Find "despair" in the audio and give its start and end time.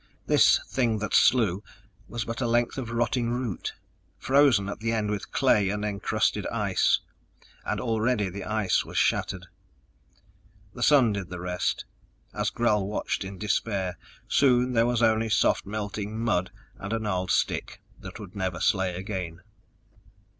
13.37-13.99